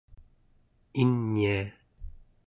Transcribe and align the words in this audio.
inia 1.03 1.59